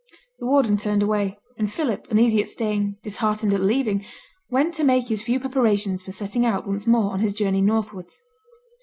[0.39, 4.03] The warden turned away; and Philip, uneasy at staying, disheartened at leaving,
[4.49, 8.19] went to make his few preparations for setting out once more on his journey northwards.